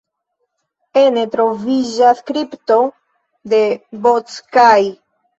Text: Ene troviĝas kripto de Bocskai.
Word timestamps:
Ene 1.01 1.25
troviĝas 1.35 2.21
kripto 2.29 2.77
de 3.53 3.59
Bocskai. 4.07 4.89